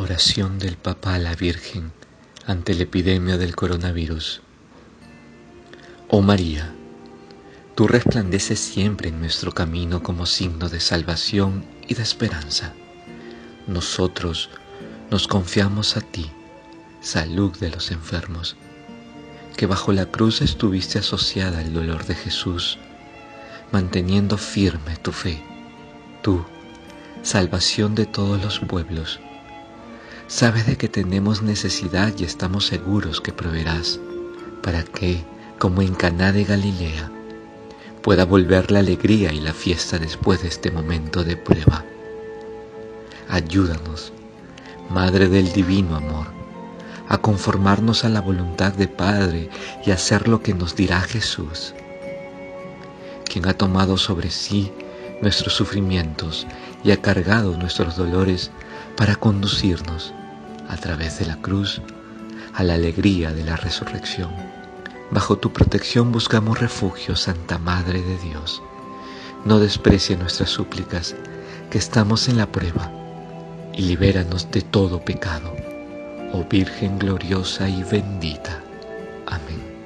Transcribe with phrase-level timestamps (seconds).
[0.00, 1.90] Oración del Papa a la Virgen
[2.46, 4.42] ante la epidemia del coronavirus.
[6.06, 6.72] Oh María,
[7.74, 12.74] tú resplandeces siempre en nuestro camino como signo de salvación y de esperanza.
[13.66, 14.50] Nosotros
[15.10, 16.30] nos confiamos a ti,
[17.00, 18.54] salud de los enfermos,
[19.56, 22.78] que bajo la cruz estuviste asociada al dolor de Jesús,
[23.72, 25.42] manteniendo firme tu fe,
[26.22, 26.44] tú,
[27.24, 29.18] salvación de todos los pueblos
[30.28, 33.98] Sabes de que tenemos necesidad y estamos seguros que proveerás
[34.62, 35.24] para que,
[35.58, 37.10] como en Caná de Galilea,
[38.02, 41.82] pueda volver la alegría y la fiesta después de este momento de prueba.
[43.30, 44.12] Ayúdanos,
[44.90, 46.26] Madre del Divino Amor,
[47.08, 49.48] a conformarnos a la voluntad de Padre
[49.86, 51.72] y hacer lo que nos dirá Jesús,
[53.24, 54.70] quien ha tomado sobre sí
[55.22, 56.46] nuestros sufrimientos
[56.84, 58.50] y ha cargado nuestros dolores
[58.98, 60.12] para conducirnos
[60.68, 61.80] a través de la cruz
[62.54, 64.30] a la alegría de la resurrección.
[65.12, 68.60] Bajo tu protección buscamos refugio, Santa Madre de Dios.
[69.44, 71.14] No desprecie nuestras súplicas,
[71.70, 72.90] que estamos en la prueba,
[73.72, 75.54] y libéranos de todo pecado,
[76.32, 78.60] oh Virgen gloriosa y bendita.
[79.26, 79.77] Amén.